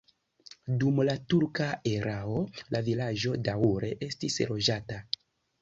Dum 0.83 1.01
la 1.09 1.15
turka 1.33 1.67
erao 1.91 2.39
la 2.77 2.83
vilaĝo 2.89 3.37
daŭre 3.51 3.93
estis 4.11 4.41
loĝata. 4.55 5.03